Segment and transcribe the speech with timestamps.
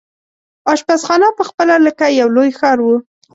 [0.73, 2.95] اشپزخانه پخپله لکه یو لوی ښار وو.